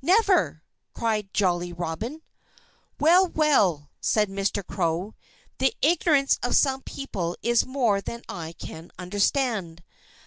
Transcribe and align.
"Never!" 0.00 0.62
cried 0.94 1.28
Jolly 1.34 1.70
Robin. 1.70 2.22
"Well, 2.98 3.26
well!" 3.28 3.90
said 4.00 4.30
Mr. 4.30 4.66
Crow. 4.66 5.14
"The 5.58 5.74
ignorance 5.82 6.38
of 6.42 6.56
some 6.56 6.80
people 6.80 7.36
is 7.42 7.66
more 7.66 8.00
than 8.00 8.22
I 8.26 8.52
can 8.54 8.90
understand.... 8.98 9.82